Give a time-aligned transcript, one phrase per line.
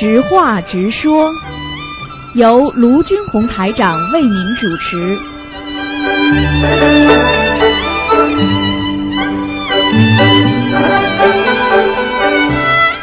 [0.00, 1.30] 直话直说，
[2.32, 5.18] 由卢军红台长为您主持。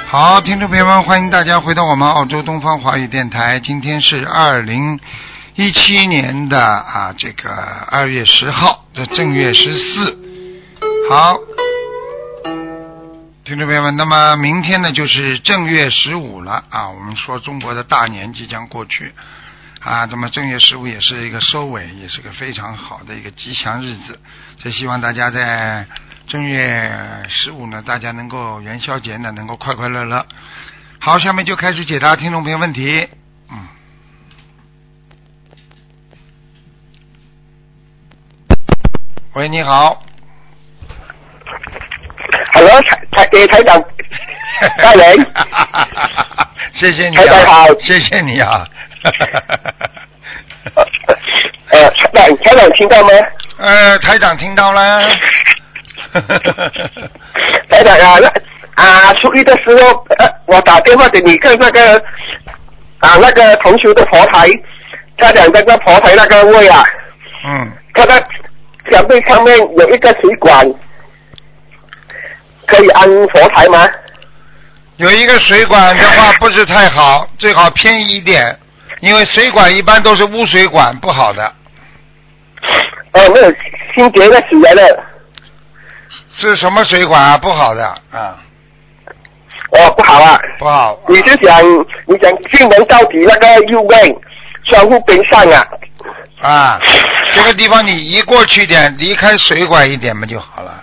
[0.07, 3.59] 好，听众朋友们，欢迎大家回到我们澳洲东方华语电台。
[3.59, 5.00] 今天是二零
[5.54, 7.52] 一七年的啊，这个
[7.91, 10.18] 二月十号这正月十四。
[11.11, 11.38] 好，
[13.48, 16.90] 听众朋友们，那么明天呢就是正月十五了啊。
[16.90, 19.14] 我们说中国的大年即将过去
[19.80, 24.20] 啊，那么正月十五也是一个收尾，也是个非常好的一个吉祥日子。
[24.60, 25.88] 所以希望大家在
[26.28, 30.26] 正月十五呢，大家能够元宵节呢能够快快乐乐。
[31.00, 33.08] 好，下面就开始解答听众朋友问题。
[33.50, 33.66] 嗯，
[39.36, 40.04] 喂，你好。
[42.52, 42.82] Hello，
[43.38, 43.80] 给台长，
[44.81, 45.16] 大人，
[46.73, 48.67] 谢谢你台长好，谢谢你啊。
[51.69, 53.09] 呃，台长，台长听到吗？
[53.59, 54.99] 呃，台长听到了。
[57.69, 61.95] 台长啊，那啊，初一的时候，呃，我打电话给你看那个
[62.99, 64.47] 啊，那个同学的佛台，
[65.19, 66.83] 他讲那个佛台那个位啊，
[67.45, 68.19] 嗯，他的
[68.89, 70.65] 墙壁上面有一个水管，
[72.68, 73.88] 可以安佛台吗？
[74.98, 78.60] 有一个水管的话不是太好， 最好偏移一点，
[79.02, 81.54] 因为水管一般都是污水管，不好的。
[83.14, 83.54] 哦，没有，
[83.95, 85.06] 新结的起来了，
[86.40, 87.38] 是什么水管啊？
[87.38, 88.38] 不好的啊，
[89.72, 90.40] 哦，不好啊。
[90.58, 91.00] 不好。
[91.08, 91.62] 你是想
[92.08, 94.00] 你想进门到底那个右边
[94.66, 95.68] 窗户边上啊？
[96.42, 96.82] 啊，
[97.34, 100.77] 这个地方你移过去一点，离开水管一点嘛就好了。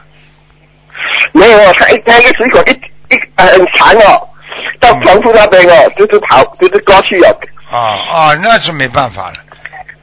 [1.35, 2.71] 没有，他一他一个水管一
[3.15, 4.29] 一呃很长哦，
[4.81, 7.39] 到窗户那边哦，就是跑就是过去哦。
[7.71, 7.79] 啊
[8.11, 9.35] 啊，那是没办法了，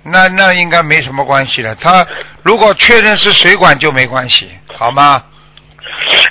[0.03, 1.73] 那那应该没什么关系了。
[1.75, 2.05] 他
[2.43, 5.23] 如果确认是水管就没关系，好吗？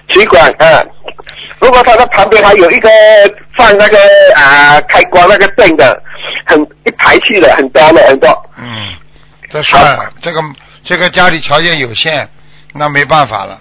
[0.09, 0.85] 水管啊，
[1.61, 2.91] 如果他的旁边还有一个
[3.57, 3.99] 放那个
[4.37, 6.03] 啊开关那个灯的，
[6.47, 8.29] 很一排去的很多的很多。
[8.59, 8.95] 嗯，
[9.51, 10.41] 这算了，这个
[10.85, 12.29] 这个家里条件有限，
[12.75, 13.59] 那没办法了。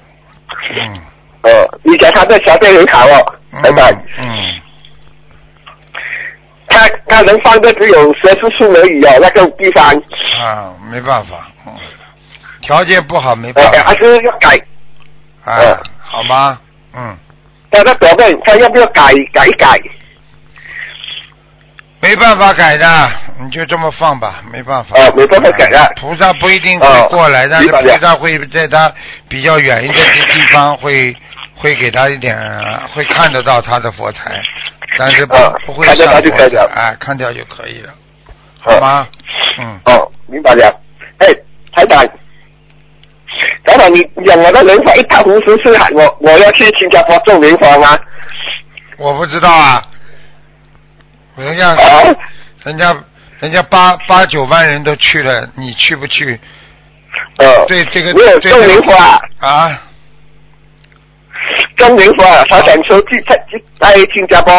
[0.71, 1.01] 嗯
[1.43, 4.25] 哦，以前他的条件很好哦，嗯老板，嗯，
[6.67, 9.85] 他他能放的只有十四处而已哦，那个地方，
[10.43, 11.73] 啊，没办法，嗯，
[12.61, 13.83] 条件不好没呃办法。
[13.87, 14.49] 还是要改。
[15.45, 16.59] 啊呃，好吗？
[16.93, 17.17] 嗯，
[17.71, 19.01] 他的表面他要不要改
[19.33, 19.67] 改一改？
[22.01, 22.87] 没办法改的，
[23.41, 24.95] 你就这么放吧，没办法。
[24.99, 28.91] 啊没办法改的菩萨不一定会哦过来，但是菩萨会在他
[29.27, 31.15] 比较远一点的地方会
[31.55, 32.37] 会给他一点，
[32.93, 34.41] 会看得到他的佛台，
[34.97, 37.93] 但是不哦不会上佛就可以了哎，看掉就可以了，
[38.59, 39.07] 好吗？
[39.61, 40.81] 嗯，哦，明白了。
[41.19, 41.27] 哎，
[41.73, 42.01] 台长，
[43.65, 47.97] 台长，你讲我的莲花一塌糊涂是喊我我要去新加坡种莲花吗？
[48.97, 49.81] 我不知道啊，
[51.39, 51.75] 人家啊？
[52.63, 52.95] 人家
[53.39, 56.39] 人家八八九万人都去了，你去不去？
[57.37, 59.81] 呃，对这个对这个种莲花，啊，
[61.77, 63.35] 种莲花，他想收地在
[63.79, 64.53] 在新加坡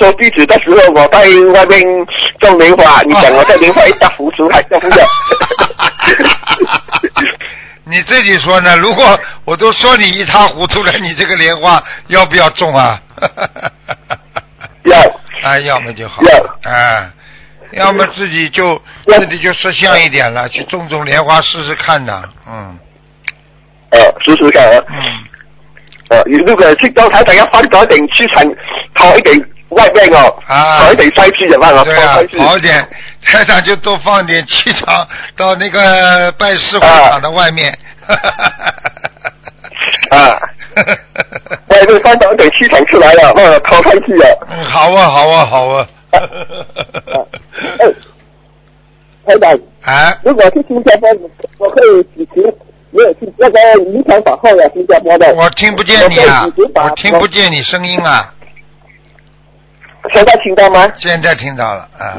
[0.00, 1.18] 收地址的时候，我在
[1.52, 1.80] 外面
[2.40, 5.04] 种莲花， 你讲我在莲花一塌糊涂还种不了。
[7.86, 8.74] 你自己说呢？
[8.78, 9.04] 如果
[9.44, 12.98] 我都说你一塌糊涂了，你这个莲花要不要种啊？
[14.84, 14.98] 要
[15.44, 16.70] 啊，要么就好，要。
[16.72, 17.12] 啊，
[17.72, 22.78] 要么自己就自己就识相一点了，去种种莲花试试看的，嗯
[23.90, 24.84] 呃试试看啊。
[24.88, 24.96] 嗯，
[26.10, 28.44] 呃，如果去到台长要放多一点气场，
[28.94, 29.36] 跑一点
[29.70, 31.84] 外面哦，啊跑一点塞去怎么样哦？
[31.84, 32.88] 对啊好一点，
[33.26, 38.14] 台长就多放点气场到那个拜师会场的外面，啊，
[41.68, 44.46] 外面放多一点气场出来了，让我跑上去了。
[44.50, 45.86] 嗯，好啊，好啊，好啊，
[47.78, 47.86] 哎，
[49.26, 51.08] 台长，哎， 如果去新加坡，
[51.58, 52.42] 我可以举行
[52.90, 53.58] 没有去那个
[53.90, 55.32] 遗传法后呀，新加坡的。
[55.34, 56.44] 我听不见你啊
[56.74, 58.32] 我听不见你声音啊，
[60.14, 60.86] 现在听到吗？
[60.98, 62.18] 现在听到了，啊。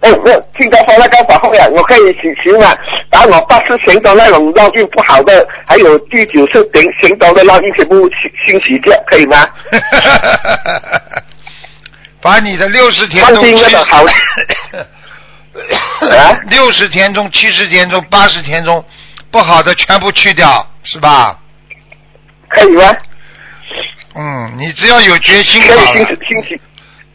[0.00, 2.76] 哎，没有，新加坡那个法后呀，我可以请行啊，
[3.10, 9.42] 把我八十行动那种烙印不好的，还有第九次行行走的烙印全部清清洗掉，可以吗？
[12.20, 14.02] 把你的六十天放中七心那个好
[16.10, 18.84] 啊 六十天中、七十天中、八十天中
[19.30, 21.38] 不好的全部去掉，是吧？
[22.48, 22.84] 可以吗？
[24.14, 26.60] 嗯，你只要有决心可以好了清洗清洗。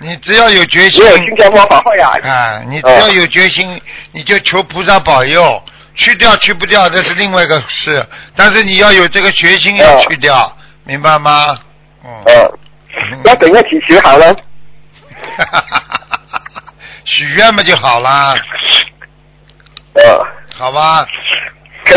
[0.02, 2.12] 你只要有决心没，有新加坡法会啊。
[2.24, 3.80] 啊，你只要有决心，
[4.12, 5.64] 你就求菩萨保佑，
[5.96, 8.04] 去掉去不掉这是另外一个事，
[8.36, 11.46] 但是你要有这个决心要去掉，明白吗？
[12.04, 12.10] 嗯。
[12.26, 12.60] 呃，
[13.26, 14.36] 要怎样祈求好呢？
[17.06, 18.34] 许愿嘛就好啦，
[19.94, 20.28] 呃，
[20.58, 21.06] 好吧？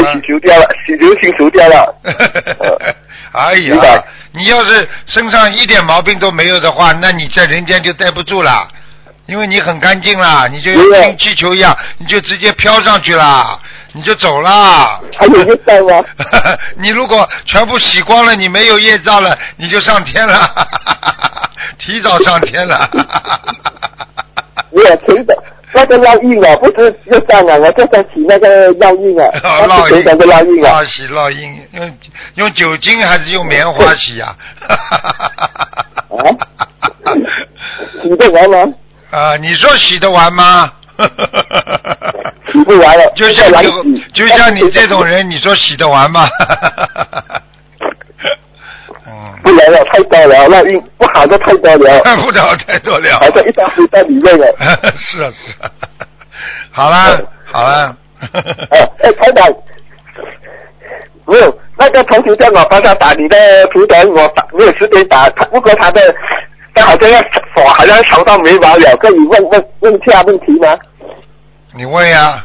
[0.03, 1.95] 可以祈求掉了，祈求清除掉了。
[3.33, 8.69] 哎呀，你要是身上一点毛病都没有的话，那你在人间就待不住了，
[9.27, 13.59] 因为你很干净啦，你就像气球一样，你就直接飘上去了，
[13.93, 15.01] 你就走了。
[15.19, 16.05] 还有业障吗？
[16.79, 20.49] 你如果全部洗光了，你没有业障了，你就上天了，
[21.79, 22.91] 提早上天了。
[24.71, 25.37] 没有成的
[25.73, 30.79] 那个烙印啊，不是业障啊，我就想起那个烙印啊，哦那是成长的烙印啊。
[30.85, 31.99] 洗烙印，用
[32.35, 34.35] 用酒精还是用棉花洗呀、
[34.69, 36.23] 啊？
[38.03, 38.75] 洗得完吗？
[39.11, 40.71] 啊，你说洗得完吗？
[42.53, 46.29] 洗不完了，就像你，就像你这种人，你说洗得完吗？
[49.07, 53.13] 嗯，不来了，太多了，烙印不好的太多了，看不了太多了。
[53.19, 54.47] 好像一大堆在里面了。
[54.97, 55.71] 是 啊是啊，
[56.73, 57.17] 好啦
[57.53, 57.97] 好啦。
[58.71, 59.47] 哎 哎，台长，
[61.27, 63.37] 没有那个同学叫我帮他打你的
[63.73, 66.01] 图腾，我打没有时间打，他不过他的
[66.75, 67.19] 他好像要
[67.57, 70.75] 我好像长到眉毛了，可以问问问下问题吗？
[71.77, 72.45] 你问呀，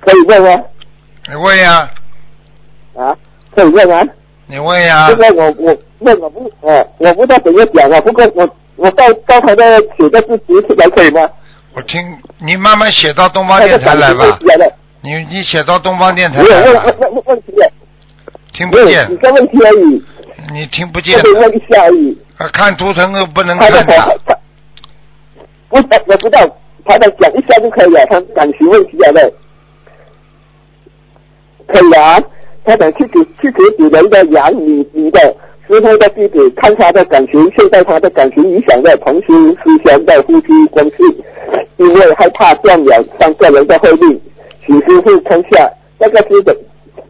[0.00, 0.64] 可以问吗？
[1.28, 1.88] 你问呀，
[2.96, 3.14] 啊，
[3.54, 4.04] 可以问啊。
[4.52, 5.16] 你问呀这。
[5.16, 8.46] 个我我问我不呃我不知道怎么讲啊，不过我
[8.76, 9.64] 我到到他的
[9.96, 11.26] 写的字读出来可以吗？
[11.74, 11.98] 我听
[12.38, 14.38] 你慢慢写到东方电台来吧。
[15.00, 17.00] 你你写到东方电台没有来吧问问。
[17.00, 17.52] 问问问题
[18.52, 20.04] 听不见几，个问题而已，
[20.52, 21.26] 你听不见就。
[21.30, 22.18] 是问一下而已。
[22.36, 23.82] 啊看图腾又不能看的。
[23.84, 24.06] 他
[25.70, 26.40] 我我知道，
[26.84, 29.32] 他的讲一下就可以了，他感情问题了的，
[31.68, 32.20] 可以啊。
[32.64, 35.20] 他讲七十七十九人的养女女的
[35.66, 40.96] 师傅的弟弟，看他的感情，现在他的感情影响了同修师兄的夫妻关系，
[41.78, 44.20] 因为害怕断了三个人的慧命，
[44.66, 45.68] 请师傅看下
[45.98, 46.56] 那个师的，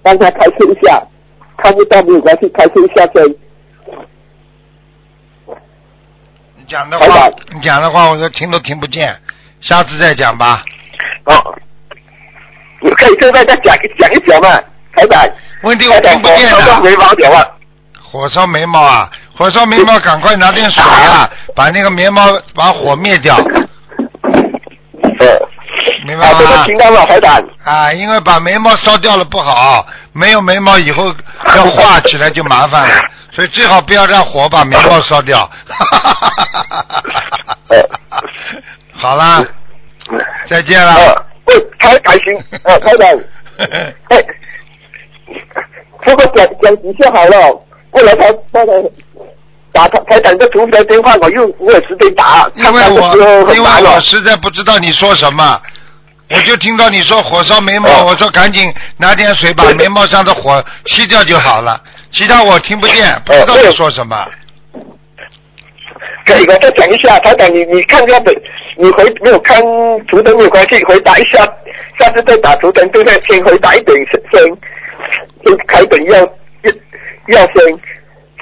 [0.02, 1.02] 帮他开心一下，
[1.58, 3.28] 看不到没有关系，开心一下先。
[6.56, 9.14] 你讲的话，你讲的话我都听都听不见，
[9.60, 10.62] 下次再讲吧。
[11.24, 11.34] 哦，
[12.80, 14.48] 你可以现在再讲一讲一讲嘛，
[14.94, 15.20] 台长。
[15.62, 16.56] 问题我，听不见的。
[16.76, 17.06] 我眉毛。
[18.12, 22.22] 火烧眉毛啊，火烧眉毛，赶快拿点水啊， 把那个眉毛
[22.54, 23.36] 把火灭掉，
[26.04, 26.64] 明白吗？
[26.66, 27.40] 听到了，台长。
[27.64, 31.06] 啊，因为把眉毛烧掉了不好，没有眉毛以后
[31.56, 32.94] 要画起来就麻烦了，
[33.34, 35.38] 所以最好不要让火把眉毛烧掉。
[35.40, 35.50] 哈
[35.98, 36.28] 哈哈
[36.68, 36.86] 哈
[38.10, 38.18] 哈
[38.94, 39.42] 好啦，
[40.50, 40.92] 再见了。
[40.92, 43.08] 呃，喂，台开心，呃，台长，
[44.10, 44.22] 哎，
[46.04, 47.48] 这个讲讲几下好了，
[47.90, 48.90] 后来他那个
[49.72, 53.16] 打他台长的图的电话，我又没有时间打，因为我
[53.54, 53.68] 因为。
[53.84, 55.60] 我实在不知道你说什么，
[56.30, 58.06] 我就听到你说火烧眉毛，哦。
[58.08, 61.80] 我说赶紧拿点水把眉毛上的火吸掉就好了，
[62.12, 64.26] 其他我听不见，不知道你说什么。
[66.24, 68.32] 可以，我再讲一下，台长，你你看看的，
[68.76, 69.60] 你回没有看
[70.08, 71.44] 图腾没有关系，回答一下，
[71.98, 73.96] 下次再打图腾，对对，先回答一点
[74.32, 74.42] 先，
[75.44, 76.20] 先开本要
[77.28, 77.78] 要先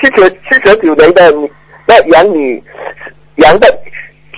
[0.01, 1.33] 七十七十九年的
[1.87, 2.63] 那养女
[3.37, 3.69] 养的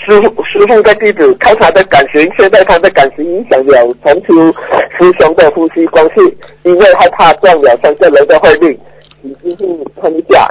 [0.05, 4.53] 师傅师傅的弟子，看他的感情，现在他的感情影响了同修
[4.99, 8.81] 师兄的夫妻关系，因为害怕断了三个人的慧命，
[9.21, 10.45] 你师傅看一下，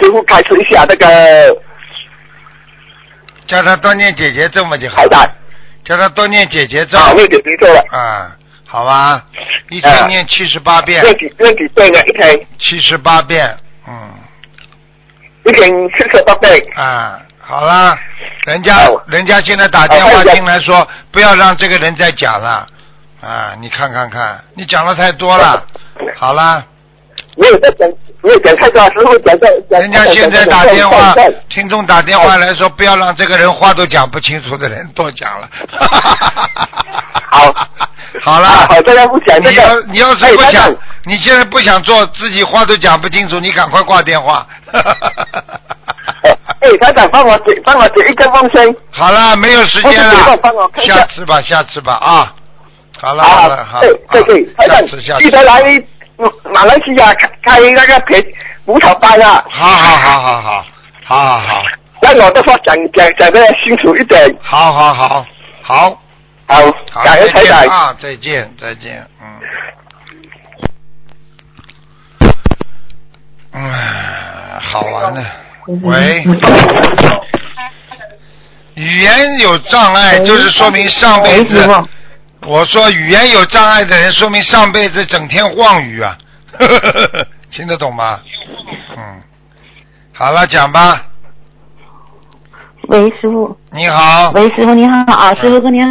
[0.00, 1.06] 师傅开始一下那个。
[3.46, 5.34] 叫他多念姐姐咒嘛就好台长了，
[5.84, 6.98] 叫他多念姐姐咒。
[6.98, 8.38] 啊，那个听错了，啊，
[8.72, 9.22] 好吧，
[9.68, 12.00] 一天念七十八遍，那几那几对呢？
[12.06, 12.46] 一天。
[12.58, 13.54] 七十八遍，
[13.86, 14.10] 嗯，
[15.44, 17.94] 一天七十八遍，啊，好啦，
[18.46, 19.04] 人家好。
[19.08, 22.66] 人家现在打电话进来说，不要让这个人再讲了，
[23.20, 25.66] 啊，你看看看，你讲的太多了，
[26.16, 26.64] 好啦，
[27.36, 27.88] 没有在讲，
[28.22, 29.80] 没有讲太多，时候讲在讲。
[29.80, 31.14] 人家现在打电话
[31.48, 35.48] 听众打电话来说，不要让这个人话都讲不清楚的人多讲了。
[37.30, 37.54] 好，
[38.22, 39.80] 好了，啊好，大家不讲这个你要。
[39.92, 44.46] 你要是不想哎，你现在不想做，自己话都讲不清楚，你赶快挂电话。
[46.60, 48.76] 哎，台长，帮我解，帮我解一个风声。
[48.90, 52.34] 好了，没有时间了帮我下下次吧，下次吧啊。
[53.00, 55.30] 好了好了，好，对对对，台长下次下次记。
[55.30, 55.86] 得来嗯
[56.52, 58.22] 马来西亚开那个培
[58.66, 60.64] 舞蹈班啊好好好好好
[61.04, 61.62] 好好好。
[62.02, 65.26] 那我的话讲讲讲的清楚一点好好好
[65.62, 66.02] 好。
[66.52, 66.60] 好
[67.02, 69.40] 改日再改啊再见再见嗯。
[73.52, 75.24] 哎好玩呢
[75.82, 76.22] 喂。
[78.74, 81.66] 语言有障碍就是说明上辈子
[82.46, 86.16] 我说语言有障碍的人，说明上辈子整天妄语啊，
[87.52, 88.20] 听得懂吗？
[88.96, 89.22] 嗯，
[90.12, 91.06] 好了，讲吧。
[92.88, 93.56] 喂，师傅。
[93.70, 94.30] 你好。
[94.32, 95.86] 喂，师傅你好啊，师傅过年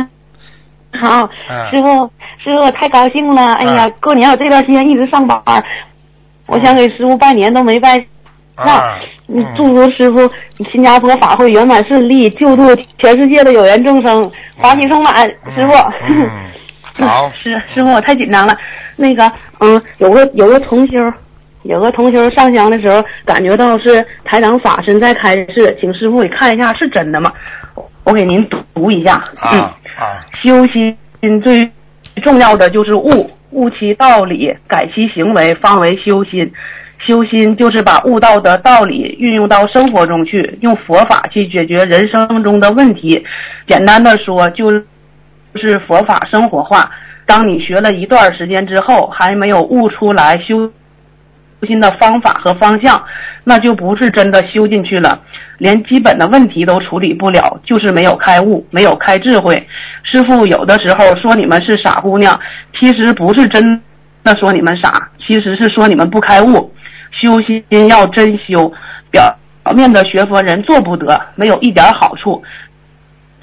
[1.01, 2.11] 好，嗯师傅
[2.43, 5.41] 师傅我太高兴了，哎呀，过年我这段时间一直上班，
[6.47, 8.05] 我想给师傅拜年都没拜
[8.57, 10.29] 上，啊，你祝福师傅
[10.71, 12.63] 新加坡法会圆满顺利，救度
[12.99, 14.29] 全世界的有缘众生，
[14.61, 15.13] 法喜充满，
[15.55, 15.73] 师傅。
[16.09, 16.29] 嗯，
[17.07, 18.55] 好，师师傅，我太紧张了。
[18.97, 20.97] 那个，嗯，有个有个同修，
[21.63, 27.31] 有个同修上香的时候，感觉到是台长法身在开示，请师傅给看一下是真的吗？
[27.75, 29.23] 我我给您读一下。
[29.53, 30.95] 嗯，啊啊，修心
[31.41, 31.71] 最
[32.23, 36.51] 重要的就是悟，悟其道理，改其行为，方为修心。
[37.07, 43.23] 修心就是把悟道的道理运用到生活中去，用佛法去解决人生中的问题。
[43.67, 46.91] 简单的说，就是佛法生活化。
[47.25, 50.71] 当你学了一段时间之后，还没有悟出来修
[51.63, 53.01] 心的方法和方向，
[53.43, 55.19] 那就不是真的修进去了，
[55.57, 59.55] 连基本的问题都处理不了，就是没有开悟，没有开智慧。
[60.03, 62.39] 师傅有的时候说你们是傻姑娘，
[62.79, 63.81] 其实不是真
[64.23, 66.71] 的说你们傻，其实是说你们不开悟。
[67.11, 68.71] 修心要真修，
[69.11, 69.37] 表
[69.75, 72.43] 面的学佛人做不得，没有一点好处。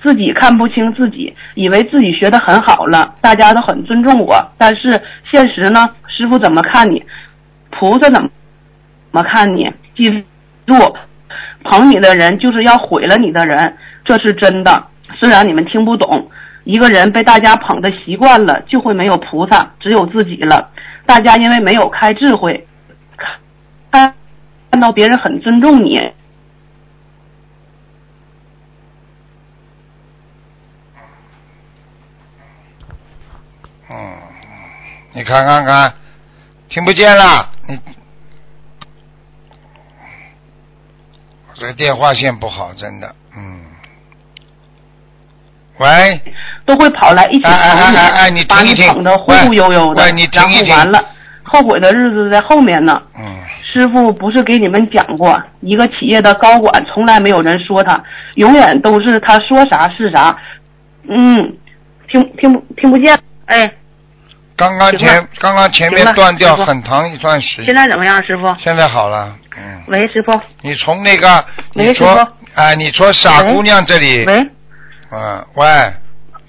[0.02, 4.36] 自己看不清自己，以为自己学的很好了，大家都很尊重我。
[4.56, 5.88] 但是现实呢？
[6.06, 7.04] 师傅怎么看你？
[7.70, 8.28] 菩萨怎么
[9.12, 9.68] 怎么看你？
[9.96, 10.08] 记
[10.66, 10.74] 住，
[11.64, 14.84] 捧你的人就是要毁了你的人，这是真的。
[15.16, 16.30] 虽然你们听不懂，
[16.62, 20.70] 一个人被大家捧的习惯了，就会没有菩萨，只有自己了。
[21.06, 22.66] 大家因为没有开智慧，
[23.90, 24.14] 看
[24.70, 25.98] 看到别人很尊重你，
[33.90, 34.12] 嗯，
[35.12, 35.94] 你看看看，
[36.68, 37.80] 听不见了，你
[41.54, 43.64] 这个电话线不好，真的，嗯。
[45.78, 46.20] 喂，
[46.64, 48.94] 都会跑来一起哎哎捧你，哎哎你把你听一听。
[48.94, 50.70] 捧得忽忽悠悠的，喂喂你听然一听。
[50.70, 51.04] 后完了，
[51.44, 53.00] 后悔的日子在后面呢。
[53.16, 58.02] 嗯，师傅不是给你们讲过，一个企业的高管从来没有人说他，
[58.36, 60.34] 永远都是他说啥是啥。
[61.08, 61.54] 嗯，
[62.08, 63.14] 听听不听不见？
[63.46, 63.70] 哎，
[64.56, 68.56] 刚刚前刚刚前面断掉很长一段时间现，在怎么样，师傅？
[68.58, 70.32] 现在好了，嗯，喂，师傅。
[70.62, 71.44] 你从那个
[71.74, 74.38] 你说师傅啊，你说傻姑娘这里，喂。
[75.10, 75.66] 嗯，喂，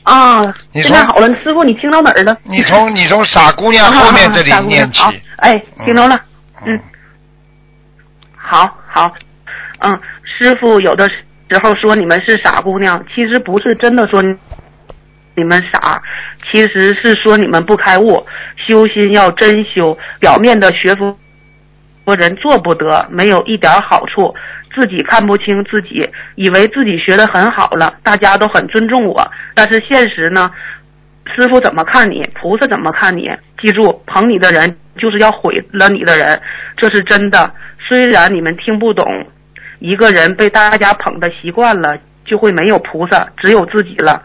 [0.04, 2.38] 啊，你现在好了，师傅，你听到哪儿了？
[2.44, 6.16] 你从你从傻姑娘后面这里念起好，哎，听到了。
[6.16, 6.82] 嗯嗯，
[8.50, 9.14] 好好，
[9.82, 14.24] 嗯，师傅有的时候说你们是傻姑娘，其实不是真的说
[15.36, 16.02] 你们傻，
[16.52, 18.26] 其实是说你们不开悟，
[18.68, 21.16] 修心要真修，表面的学佛
[22.18, 24.34] 人做不得，没有一点好处，
[24.74, 30.50] 自己看不清自己，以为自己学的很好了，大家都很尊重我，但是现实呢？
[31.36, 33.30] 师傅怎么看你，菩萨怎么看你？
[33.62, 36.42] 记住，捧你的人就是要毁了你的人，
[36.76, 37.54] 这是真的。
[37.90, 39.04] 虽然你们听不懂，
[39.80, 44.22] 一个人被大家捧的习惯了，就会没有菩萨，只有自己了。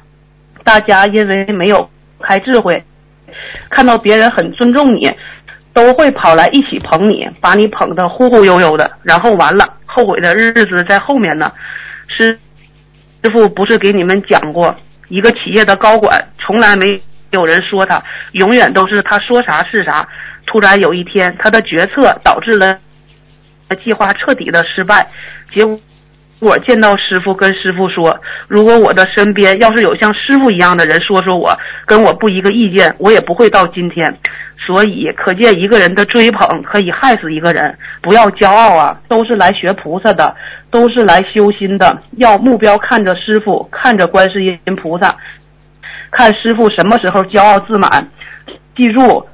[0.62, 1.88] 大家因为没有
[2.20, 2.84] 开智慧，
[3.70, 5.10] 看到别人很尊重你，
[5.72, 11.50] 都会跑来一起捧你，把你捧得忽忽悠悠的，然后完了，后悔的日子在后面呢。
[12.06, 12.38] 师
[13.22, 14.76] 师傅不是给你们讲过，
[15.08, 18.02] 一个企业的高管从来没有人说他，
[18.32, 20.06] 永远都是他说啥是啥。
[20.46, 22.78] 突然有一天，他的决策导致了
[23.76, 25.06] 计划彻底的失败，
[25.50, 25.78] 结果。
[26.66, 34.14] 见到师傅，跟师傅说，如果我的身边要是有像师傅一样的人说说我，跟我不一个意见，我也不会到今天。
[34.58, 37.74] 所以，可见一个人的追捧可以害死一个人。
[38.02, 40.36] 不要骄傲啊，都是来学菩萨的，
[40.70, 42.02] 都是来修心的。
[42.18, 45.16] 要目标看着师傅，看着观世音菩萨，
[46.10, 48.06] 看师傅什么时候骄傲自满。
[48.76, 49.26] 记住，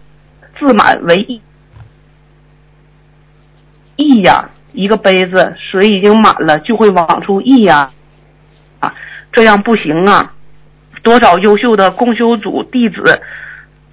[0.61, 1.40] 自满为一。
[4.00, 7.90] 溢呀，一个杯子水已经满了，就会往出溢呀，
[8.78, 8.95] 啊，
[9.33, 10.33] 这样不行啊！
[11.02, 13.23] 多少优秀的共修组弟子，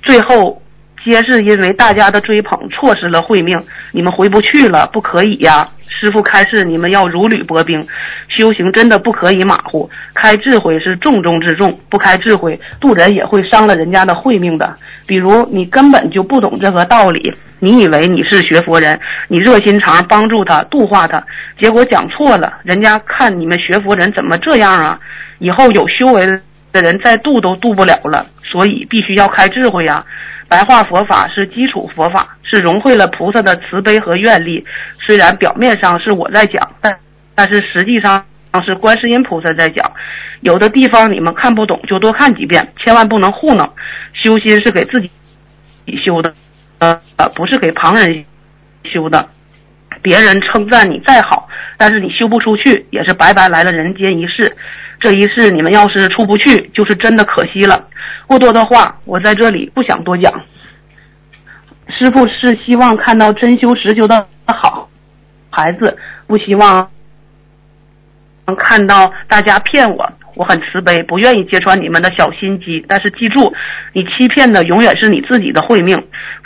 [0.01, 0.61] 最后
[1.03, 3.57] 皆是因为大家的追捧，错失了慧命。
[3.91, 5.69] 你们回不去了，不可以呀！
[5.99, 7.87] 师傅开示你们要如履薄冰，
[8.27, 14.75] 修行真的不可以马虎，开智慧是重中之重，不开智慧渡人也会伤了人家的慧命的。
[15.07, 21.23] 比如你根本就不懂这个道理，你以为你是学佛人，你热心肠帮助他度化他，
[21.59, 24.99] 结果讲错了，人家看你们学佛人怎么这样啊？
[25.39, 26.25] 以后有修为
[26.71, 30.05] 的人再度都度不了了，所以必须要开智慧呀、
[30.49, 34.65] 白话佛法是基础佛法，是融汇了菩萨的慈悲和愿力。
[35.05, 36.97] 虽然表面上是我在讲，但
[37.35, 38.23] 但是实际上
[38.65, 39.91] 是观世音菩萨在讲。
[40.41, 43.69] 有的地方你们看不懂，就多看几遍，千万不能糊弄。
[44.13, 45.09] 修心是给自己
[46.05, 46.33] 修的，
[46.79, 46.99] 呃，
[47.35, 48.23] 不是给旁人
[48.83, 49.29] 修的。
[50.07, 54.55] 别人称赞你再好，但是你修不出去，也是白白来了人间一世。
[55.01, 57.89] 这一世你们要是出不去，就是真的可惜了。
[58.25, 60.33] 过多的话，我在这里不想多讲。
[61.89, 64.89] 师傅是希望看到真修实修的好
[65.49, 66.89] 孩子，不希望
[68.57, 70.09] 看到大家骗我。
[70.37, 72.85] 我很慈悲，不愿意揭穿你们的小心机。
[72.87, 73.51] 但是记住，
[73.93, 76.01] 你欺骗的永远是你自己的慧命。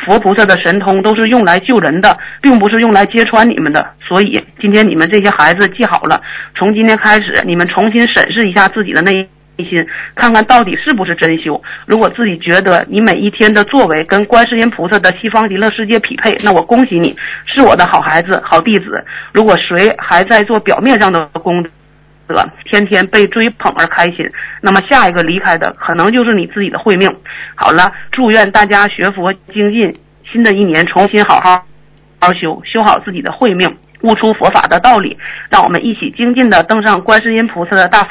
[0.05, 3.85] 佛菩萨的神通都是用来救人的，并不是用来揭穿你们的。
[4.07, 6.19] 所以今天你们这些孩子记好了，
[6.55, 9.11] 从今天开始，你们重新审视一下自己的内
[9.57, 11.61] 心，看看到底是不是真修。
[11.85, 19.05] 如果自己觉得你每一天的作为跟观世音菩萨的西方极乐世界匹配，那我恭喜你，是我的好孩子、好弟子。
[19.31, 21.63] 如果谁还在做表面上的功
[22.65, 24.29] 天天被追捧而开心，
[24.61, 27.09] 那么下一个离开的可能就是你自己的慧命。
[27.55, 29.99] 好了，祝愿大家学佛精进，
[30.31, 31.65] 新的一年重新好好
[32.19, 35.17] 好修，修好自己的慧命，悟出佛法的道理，
[35.49, 38.03] 让我们一起精进的登上观世音菩萨的大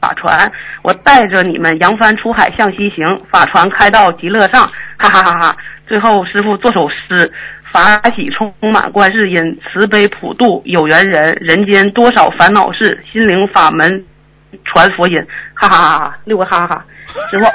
[0.00, 0.50] 法船。
[0.82, 4.62] 我带着你们扬帆出海向西行，法船开到极乐上，
[4.96, 5.56] 哈哈哈哈！
[5.86, 7.32] 最后师傅做首诗。
[7.72, 14.04] 法喜充满观世音，慈悲普度有缘人，人间多少烦恼事，心灵法门
[14.64, 16.16] 传佛音，哈哈哈哈！
[16.24, 16.84] 六个哈哈哈，
[17.30, 17.44] 师傅。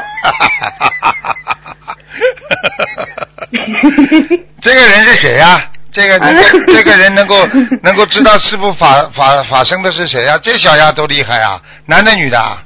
[4.62, 5.58] 这个人是谁呀、
[5.92, 6.42] 这个这个
[6.74, 7.36] 这个人能够
[7.82, 12.64] 能够知道师傅法法法生的是谁呀、这小丫头厉害啊，男的女的啊？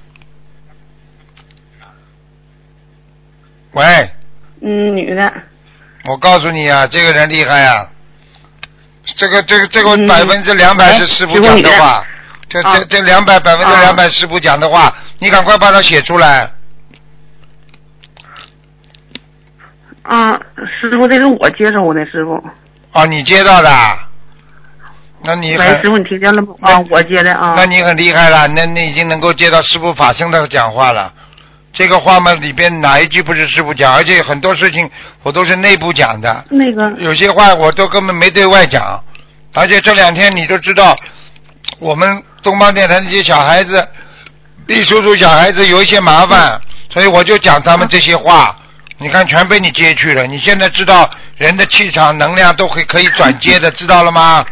[3.71, 3.83] 喂，
[4.61, 5.33] 嗯，女的。
[6.07, 7.85] 我告诉你啊，这个人厉害啊！
[9.17, 12.03] 这个这个这个嗯百分之两百是师傅讲的话，
[12.49, 16.49] 这这啊这两百百分之两百师傅讲的话，你赶快把它写出来。
[20.03, 20.31] 啊，
[20.79, 22.41] 师傅，这是我接收的，师傅。
[22.93, 24.07] 啊，你接到的啊？
[25.25, 26.55] 那你喂，师傅，你听见了吗？
[26.61, 27.55] 啊，我接的啊。
[27.57, 31.11] 那你很厉害了，那那已经能够接到师傅法身的讲话了。
[31.77, 33.93] 这个话嘛，里边哪一句不是师傅讲？
[33.93, 34.89] 而且很多事情
[35.21, 39.03] 我都是内部讲的，那个，有些话我都根本没对外讲。
[39.53, 40.97] 而且这两天你都知道，
[41.77, 43.87] 我们东方电台那些小孩子，
[44.65, 46.59] 李叔叔小孩子有一些麻烦，
[46.89, 48.57] 所以我就讲他们这些话。
[48.97, 50.25] 你看，全被你接去了。
[50.25, 54.43] 你现在知道人的气场、能量都会可以转接的，知道了吗？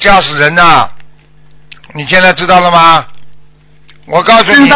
[0.00, 0.90] 吓死人呐！
[1.94, 3.06] 你现在知道了吗？
[4.06, 4.68] 我告诉你，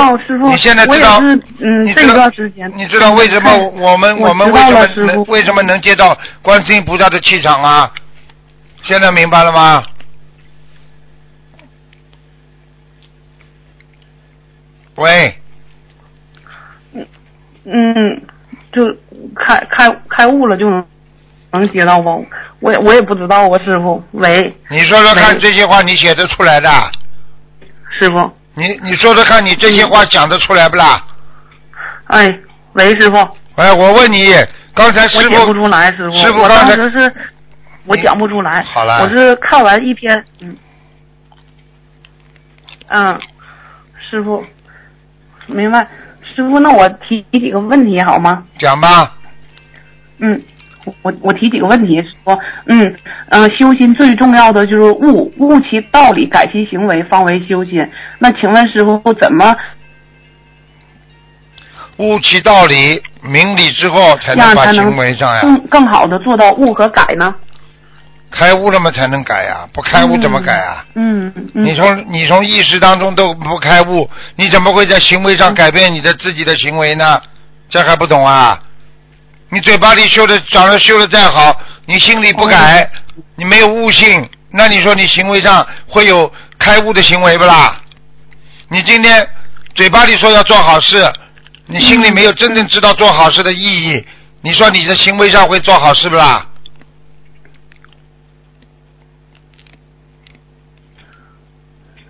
[0.51, 2.71] 你现在知道，你知道段时间。
[2.77, 7.93] 你知道为什么我们我我们为什么能为什么能接到观世音菩萨的气场啊？
[8.83, 9.85] 现在明白了吗？
[14.97, 15.39] 喂，
[16.93, 17.07] 嗯
[17.65, 18.23] 嗯，
[18.73, 18.85] 就
[19.37, 20.85] 开开开悟了就能
[21.53, 22.27] 能接到不？
[22.59, 24.03] 我也我也不知道啊，师傅。
[24.11, 26.69] 喂，你说说看，这些话你写的出来的？
[27.99, 28.31] 师傅。
[28.61, 31.03] 你你说说看，你这些话讲得出来不啦？
[32.09, 32.29] 哎，
[32.75, 33.17] 喂，师傅，
[33.55, 34.27] 哎，我问你，
[34.75, 36.19] 刚才师我讲不傅出来，师傅。
[36.19, 37.15] 师傅刚才时是，
[37.87, 38.63] 我讲不出来。
[38.63, 40.57] 好了我是看完一篇，嗯，
[42.89, 43.21] 嗯，
[44.11, 44.45] 师傅，
[45.47, 45.87] 明白。
[46.35, 48.45] 师傅，那我提提几个问题好吗？
[48.59, 49.17] 讲吧，
[50.19, 50.43] 嗯，
[51.03, 52.83] 我我提几个问题，说，嗯
[53.29, 57.79] 嗯、呃修心最重要的就是悟悟其道理，改其行为，方为修心。
[58.19, 59.55] 那请问师傅怎么
[61.99, 65.41] 悟其道理、明理之后，才能把行为上呀。
[65.43, 67.35] 更更好的做到悟和改呢？
[68.31, 70.85] 开悟了嘛才能改呀，不开悟怎么改啊？
[70.95, 77.21] 嗯嗯你从你从意识当中都不开悟，你怎么会在行为上改变你的自己的行为呢？
[77.69, 78.59] 这还不懂啊？
[79.53, 82.89] 你嘴巴里修的，长得修的再好，你心里不改，
[83.35, 87.81] 你没有悟性，那你说你行为上会有开悟的行为不啦？
[88.69, 89.29] 你今天
[89.75, 91.05] 嘴巴里说要做好事，
[91.67, 94.07] 你心里没有真正知道做好事的意义，
[94.43, 96.47] 你说你的行为上会做好事不啦？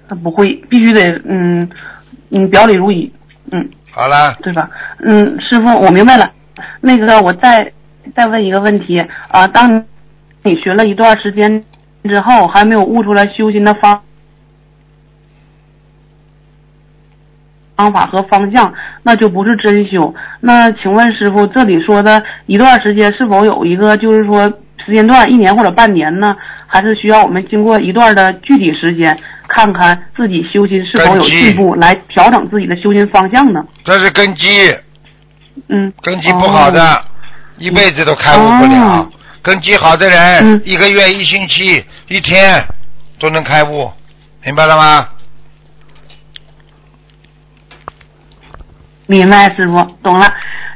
[0.09, 1.71] 那不会，必须得嗯
[2.31, 3.11] 嗯表里如一，
[3.51, 4.69] 嗯，好啦，对吧？
[5.03, 6.31] 嗯，师傅，我明白了。
[6.81, 7.73] 那个，我再
[8.17, 9.85] 再问一个问题啊，当
[10.43, 11.65] 你学了一段时间
[12.05, 14.01] 之后，还没有悟出来修心的方
[17.77, 20.15] 方法和方向，那就不是真修。
[20.41, 24.43] 那请问师傅，这里说的一段时间是否有一个就是说
[24.85, 26.37] 时间段，一年或者半年呢？
[26.73, 29.19] 还是需要我们经过一段的具体时间，
[29.49, 33.67] 看看自己修心是否有进步，来调整自己的修心方向呢？
[33.83, 34.47] 这是根基，
[35.69, 37.03] 嗯，根基不好的，哦
[37.59, 38.87] 一辈子都开悟不了。
[38.87, 42.63] 哦根基好的人，嗯一个月、一星期、一天
[43.19, 43.91] 都能开悟，
[44.45, 45.09] 明白了吗？
[49.07, 50.27] 明白，师傅懂了。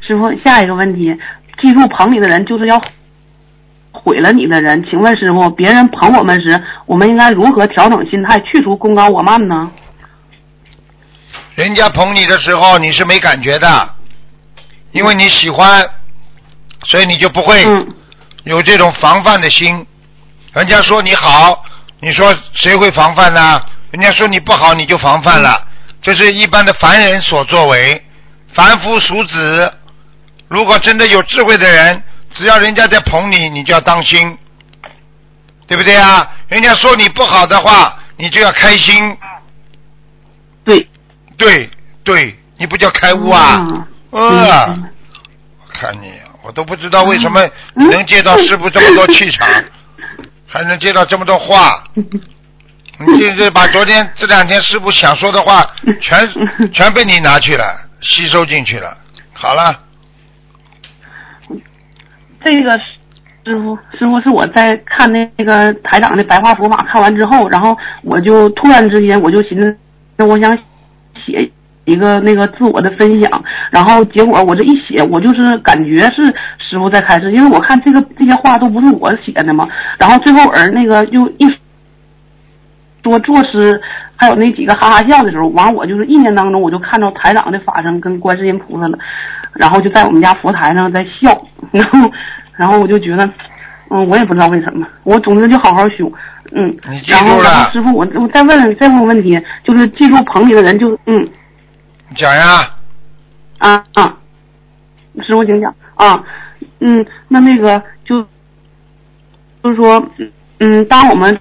[0.01, 1.15] 师傅，下一个问题，
[1.61, 2.83] 记住捧你的人就是要
[3.93, 4.83] 毁了你的人。
[4.89, 9.71] 请问师傅，别人捧我们时，我们应该如何调整心态，去除功高我慢呢？
[11.55, 13.95] 人家捧你的时候，你是没感觉的，
[14.95, 15.83] 因为你喜欢，
[16.85, 17.95] 所以你就不会嗯
[18.45, 19.85] 有这种防范的心。
[20.53, 21.65] 人家说你好，
[21.99, 23.61] 你说谁会防范呢？
[23.91, 25.67] 人家说你不好，你就防范了。
[26.01, 28.05] 这是一般的凡人所作为，
[28.55, 29.75] 凡夫俗子。
[30.47, 32.05] 如果真的有智慧的人，
[32.37, 34.39] 只要人家在捧你，你就要当心，
[35.67, 36.31] 对不对啊？
[36.47, 39.19] 人家说你不好的话，你就要开心。
[40.65, 40.89] 对。
[41.37, 41.69] 对
[42.05, 43.57] 对，你不叫开悟啊？
[43.59, 44.85] 嗯呃，嗯
[45.61, 49.49] 我看你，我都不知道为什么能接到师傅这么多气场，
[50.47, 51.83] 还能接到这么多话。
[51.95, 55.61] 你这这把昨天这两天师傅想说的话，
[56.01, 56.29] 全
[56.73, 57.65] 全被你拿去了，
[58.01, 58.97] 吸收进去了。
[59.33, 59.81] 好了，
[62.45, 69.77] 这个师傅，师傅是我在看那个台长的白话佛法看完之后，然后我就突然之间我就寻思，
[70.17, 70.57] 那我想
[71.27, 71.51] 写
[71.85, 76.25] 一个那个自我的分享，然后结果我这一写，我就是感觉是
[76.59, 79.69] 师傅在开示，因为我看这个这些话都不是我写的嘛，
[79.99, 81.47] 然后最后儿那个就一
[83.03, 83.79] 说作诗，
[84.17, 88.99] 还有那几个哈哈笑的时候，完我就是一年当中我就看到台长的法身跟观世音菩萨了，
[89.53, 92.11] 然后就在我们家佛台上在笑，然后
[92.57, 93.29] 然后我就觉得，
[93.91, 96.11] 嗯，我也不知道为什么，我总之就好好修，
[96.53, 97.51] 嗯你，记然后住了。
[97.51, 101.29] 然后师傅我我再问再问个问题，就是记住棚里的人就嗯
[102.09, 102.77] 你讲呀，
[103.59, 104.17] 啊啊，
[105.27, 106.23] 师傅请讲啊，
[106.81, 108.21] 嗯，那那个就
[109.63, 110.07] 就是说，
[110.61, 111.39] 嗯，当我们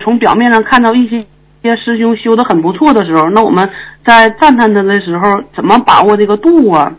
[0.00, 3.68] 从表面上看到一些一些师兄修的很不错的时候，那我们
[4.04, 6.92] 在赞叹他的时候，怎么把握这个度啊？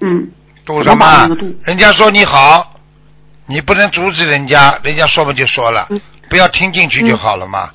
[0.00, 0.28] 嗯，
[0.64, 1.06] 度什么？
[1.64, 2.74] 人家说你好，
[3.46, 7.70] 你不能阻止人家，人家说不就说了嗯，不要听进去就好了嘛。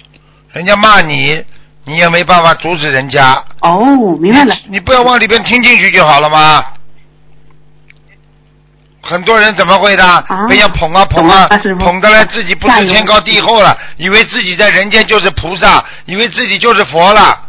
[0.52, 1.44] 人家骂你，
[1.86, 3.34] 你也没办法阻止人家。
[3.62, 3.86] 哦，
[4.20, 4.56] 明白了。
[4.68, 6.62] 你不要往里边听进去就好了吗？
[9.06, 10.06] 很多人怎么会的？
[10.06, 11.46] 啊被人家捧啊捧啊
[11.80, 17.48] 捧的来自己不知天高地厚了，以为自己在人间就是菩萨，以为自己就是佛了。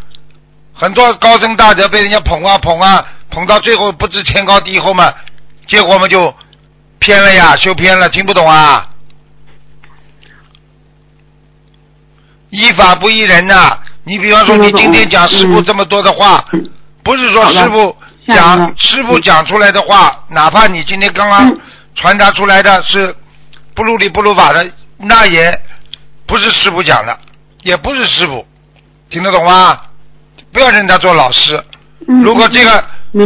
[0.72, 5.08] 很多高僧大德被人家捧啊捧啊，捧到最后不知天高地厚嘛，
[5.68, 6.34] 结果嘛就
[6.98, 8.90] 偏了呀，修偏了，听不懂啊？
[12.50, 13.70] 依法不依人呐、
[14.04, 16.70] 你比方说，你今天讲师傅嗯这么多的话，嗯
[17.02, 17.96] 不是说师傅
[18.28, 21.60] 讲师傅讲出来的话，哪怕你今天刚刚嗯
[21.94, 23.14] 传达出来的是
[23.74, 25.52] 不如理不如法的，那也
[26.26, 27.18] 不是师傅讲的，
[27.62, 28.46] 也不是师傅，
[29.10, 29.78] 听得懂吗？
[30.52, 31.62] 不要认他做老师。
[32.06, 32.70] 嗯如果这个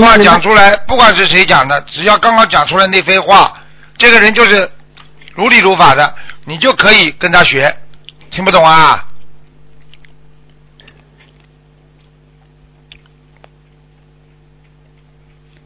[0.01, 3.53] 话讲出来，不管是谁讲的，只要刚刚讲出来那番话，
[3.97, 4.71] 这个人就是
[5.35, 6.15] 如理如法的，
[6.45, 7.77] 你就可以跟他学。
[8.31, 9.05] 听不懂啊？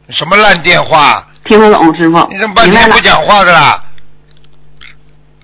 [0.09, 1.25] 什么烂电话？
[1.45, 2.27] 听得懂，师傅。
[2.29, 2.97] 你怎么半天不。
[2.99, 3.83] 讲话的啦？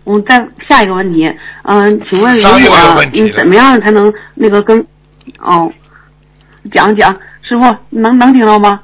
[0.04, 1.30] 我，再下一个问题，
[1.64, 4.80] 嗯，请问如上又有果问题了嗯怎么样才能那个跟
[5.40, 5.72] 哦
[6.72, 8.80] 讲讲师傅能能听到吗？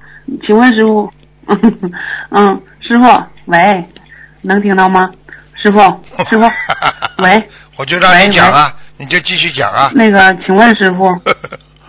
[0.45, 1.11] 请问师傅，
[2.29, 3.83] 嗯，师傅喂，
[4.41, 5.09] 能听到吗？
[5.63, 5.79] 师傅，
[6.29, 6.41] 师傅，
[7.23, 9.89] 喂，我就让喂你讲啊，你就继续讲啊。
[9.95, 11.07] 那个请问师傅，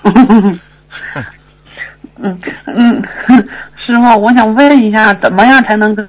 [0.05, 0.61] 嗯
[2.67, 3.03] 嗯，
[3.87, 6.09] 师傅，我想问一下，怎么样才能跟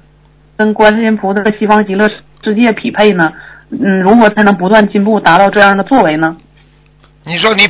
[0.56, 2.08] 跟观世音菩萨和西方极乐
[2.42, 3.32] 世界匹配呢？
[3.70, 6.36] 嗯，如何才能不断进步，达到这样的作为呢？
[7.24, 7.62] 你说你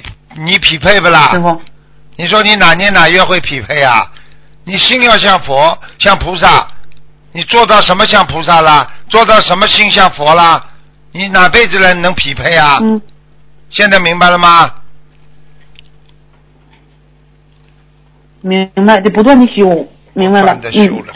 [0.42, 1.32] 你匹配不啦？
[1.32, 1.60] 师傅，
[2.16, 3.94] 你说你哪年哪月会匹配啊？
[4.64, 6.66] 你心要像佛，像菩萨，
[7.32, 8.90] 你做到什么像菩萨啦？
[9.08, 10.64] 做到什么心像佛啦？
[11.12, 12.78] 你哪辈子人能匹配啊？
[12.80, 13.00] 嗯，
[13.70, 14.64] 现在明白了吗？
[18.40, 20.58] 明白，就不断的修，明白了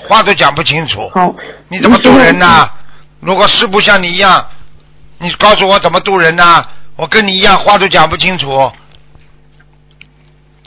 [0.08, 1.10] 话都讲不清楚。
[1.12, 1.34] 好，
[1.68, 2.46] 你怎么渡人呢？
[3.20, 4.48] 如果师不像你一样，
[5.18, 6.64] 你告诉我怎么渡人呢？
[6.96, 8.72] 我跟你一样，话都讲不清楚。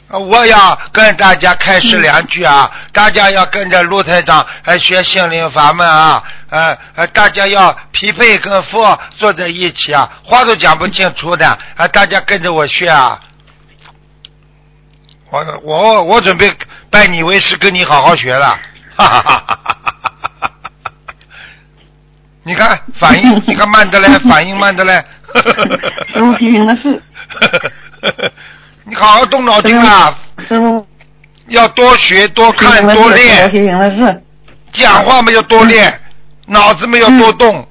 [0.08, 2.70] 呃我要跟大家开示两句啊！
[2.94, 6.24] 大家要跟着陆台长还学心灵法门啊！
[6.50, 10.08] 呃呃，大家要匹配跟佛坐在一起啊！
[10.24, 11.88] 话都讲不清楚的啊！
[11.88, 13.20] 大家跟着我学啊！
[15.32, 16.56] 我我我准备
[16.96, 18.48] 拜你为师，跟你好好学了，
[18.96, 19.78] 哈哈哈哈哈
[20.40, 20.52] 哈！
[22.44, 24.94] 你看反应，你看慢的嘞， 反应慢的嘞。
[26.14, 27.04] 师傅批评的是，
[28.86, 30.18] 你好好动脑筋啊！
[30.48, 30.88] 师傅
[31.48, 34.24] 要多学、多看、多练傅，批评的是，
[34.72, 36.00] 讲话没有多练，
[36.46, 37.68] 脑子没有多动，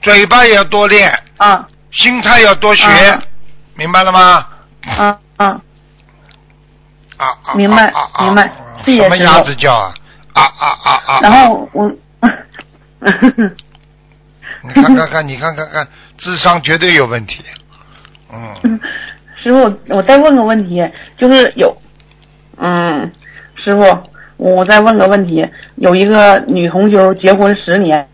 [0.00, 3.22] 嘴巴也要多练，啊心态要多学啊，
[3.74, 4.46] 明白了吗？
[4.96, 5.60] 啊啊，
[7.22, 7.54] 啊啊！
[7.54, 7.76] 明白
[8.20, 9.94] 明白啊谢谢师傅什么鸭子叫啊？
[10.34, 11.20] 啊啊啊啊！
[11.22, 11.88] 然后我，
[14.64, 15.86] 你看看看，你看看看，
[16.18, 17.44] 智商绝对有问题。
[18.32, 18.80] 嗯，
[19.42, 20.80] 师傅，我再问个问题，
[21.18, 21.76] 就是有，
[22.56, 23.12] 嗯，
[23.56, 23.82] 师傅，
[24.36, 28.06] 我再问个问题，有一个女同修结婚十年，呃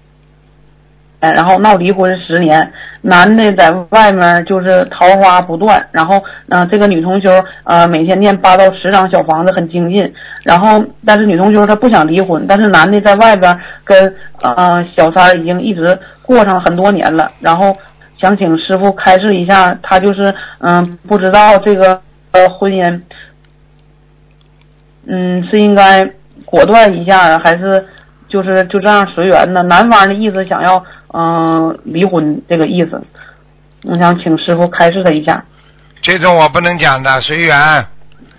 [1.20, 7.28] 然后闹离婚十年，男的在外面就是桃花不断，然后，呃，这个女同修
[7.64, 10.12] 呃每天念八到十张小房子很精进，
[10.44, 17.76] 然后但是女同修她不想离婚，但是男的在外边跟呃小三已经一直过上很多年了，然后
[18.20, 22.00] 想请师傅开示一下，他就是嗯、不知道这个
[22.30, 23.00] 呃婚姻，
[25.06, 26.08] 嗯是应该
[26.44, 27.84] 果断一下，还是
[28.28, 29.62] 就是就这样随缘呢？
[29.62, 33.02] 男方的意思想要嗯、离婚这个意思，
[33.84, 35.42] 我想请师傅开示他一下。
[36.02, 37.86] 这种我不能讲的，随缘。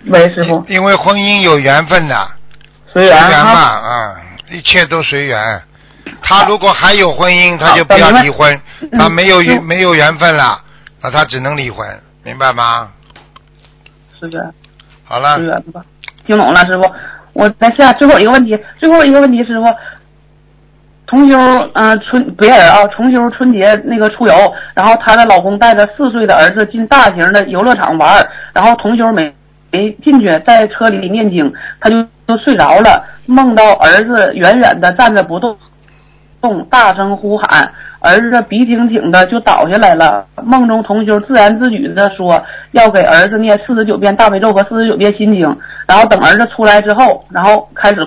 [0.06, 2.16] 喂，师傅，因为婚姻有缘分的，
[2.92, 3.88] 随缘随缘嘛，哈。
[3.88, 4.16] 啊，
[4.50, 5.62] 一切都随缘。
[6.22, 8.50] 他如果还有婚姻，他就不要离婚；
[8.80, 10.60] 嗯他没有缘嗯没有缘分了，
[11.02, 11.86] 那他只能离婚，
[12.22, 12.88] 明白吗？
[14.20, 14.54] 是的，
[15.04, 15.36] 好了。
[16.26, 16.82] 听懂了，师傅。
[17.40, 19.64] 我再下最后一个问题，最后一个问题，师傅。
[21.06, 21.38] 重修，
[21.72, 24.34] 嗯、春别人啊，重修春节那个出游，
[24.74, 28.14] 然后她的老公带着四岁的儿子进大型的游乐场玩，
[28.52, 29.34] 然后重修没
[29.72, 31.50] 没进去，在车里念经，
[31.80, 31.96] 他就
[32.28, 35.56] 就睡着了，梦到儿子远远的站着不动，
[36.42, 40.26] 动大声呼喊，儿子鼻挺挺的就倒下来了。
[40.42, 48.06] 梦中同修自言自语的说要给儿子念四十九遍大悲咒和四十九遍心经，然后等儿子出来之后，然后开始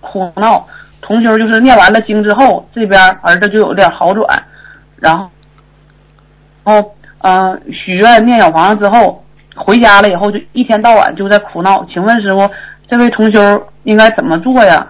[0.00, 0.66] 哭闹。
[1.00, 4.42] 同修就是念完了经之后，这边儿子就有点好转，
[4.96, 5.28] 然后，
[6.64, 9.22] 然后嗯、呃许愿念小房子之后，
[9.54, 11.84] 回家了以后就一天到晚就在哭闹。
[11.92, 12.48] 请问师傅，
[12.88, 14.86] 这位同修应该怎么做呀？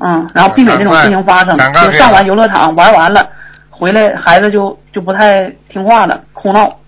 [0.00, 1.56] 嗯，然后避免这种事情发生。
[1.56, 3.28] 就上完游乐场玩完了，
[3.70, 6.78] 回来孩子就就不太听话了，哭闹。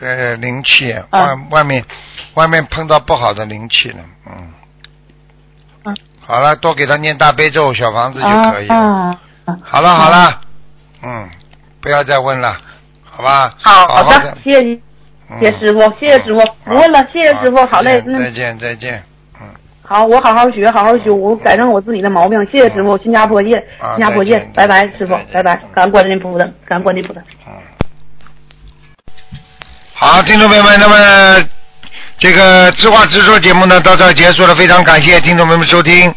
[0.00, 1.84] 呃，灵气啊外外面
[2.34, 4.32] 外面碰到不好的灵气了，嗯。
[5.84, 8.74] 嗯好了，多给他念大悲咒、小房子就可以了。
[8.74, 10.40] 啊啊好了好了，
[11.02, 11.28] 嗯，
[11.80, 12.56] 不要再问了，
[13.04, 13.54] 好吧？
[13.62, 14.82] 好好的，谢谢你，
[15.30, 19.04] 嗯谢谢师傅，谢谢师傅，不问了，谢谢师傅，好嘞，嗯，再见再见，嗯，
[19.88, 27.20] 好，我好好学，好好修，我改正我自己的毛病，谢谢师傅，新加坡见，啊新加坡再见见，拜拜师傅，拜拜，感恩观世音菩萨，感恩观世音菩萨。
[27.46, 27.52] 嗯。
[29.94, 31.48] 好，听众朋友们，那么
[32.18, 36.12] 这个知话直说节目呢到这儿结束了，非常感谢听众朋友们收听。